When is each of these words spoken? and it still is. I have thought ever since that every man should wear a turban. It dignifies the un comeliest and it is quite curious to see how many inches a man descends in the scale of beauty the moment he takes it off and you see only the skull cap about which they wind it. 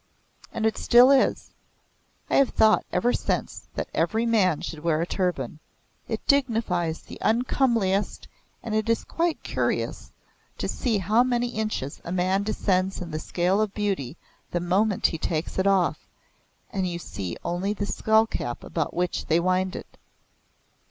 and 0.51 0.65
it 0.65 0.79
still 0.79 1.11
is. 1.11 1.51
I 2.27 2.37
have 2.37 2.49
thought 2.49 2.83
ever 2.91 3.13
since 3.13 3.67
that 3.75 3.87
every 3.93 4.25
man 4.25 4.61
should 4.61 4.79
wear 4.79 4.99
a 4.99 5.05
turban. 5.05 5.59
It 6.07 6.25
dignifies 6.25 7.01
the 7.03 7.21
un 7.21 7.43
comeliest 7.43 8.27
and 8.63 8.73
it 8.73 8.89
is 8.89 9.03
quite 9.03 9.43
curious 9.43 10.11
to 10.57 10.67
see 10.67 10.97
how 10.97 11.21
many 11.21 11.49
inches 11.49 12.01
a 12.03 12.11
man 12.11 12.41
descends 12.41 12.99
in 12.99 13.11
the 13.11 13.19
scale 13.19 13.61
of 13.61 13.75
beauty 13.75 14.17
the 14.49 14.59
moment 14.59 15.05
he 15.05 15.19
takes 15.19 15.59
it 15.59 15.67
off 15.67 15.99
and 16.71 16.87
you 16.87 16.97
see 16.97 17.37
only 17.43 17.71
the 17.71 17.85
skull 17.85 18.25
cap 18.25 18.63
about 18.63 18.95
which 18.95 19.27
they 19.27 19.39
wind 19.39 19.75
it. 19.75 19.99